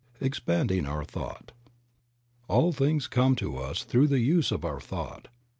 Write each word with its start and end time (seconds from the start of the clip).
EXPANDING 0.19 0.87
OUR 0.87 1.03
THOUGHT. 1.05 1.51
J^LL 2.49 2.73
things 2.73 3.05
come 3.07 3.35
to 3.35 3.57
us 3.57 3.83
through 3.83 4.07
the 4.07 4.17
use 4.17 4.51
of 4.51 4.65
our 4.65 4.79
thought. 4.81 5.27